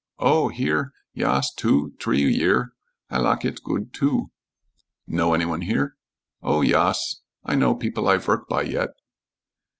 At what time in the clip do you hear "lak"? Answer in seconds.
3.19-3.45